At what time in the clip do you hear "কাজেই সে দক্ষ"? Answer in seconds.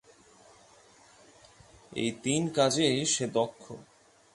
2.49-3.63